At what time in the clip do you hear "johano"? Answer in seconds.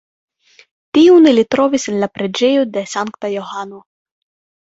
3.35-3.83